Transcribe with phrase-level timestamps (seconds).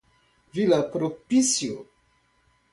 [0.51, 1.87] Vila Propício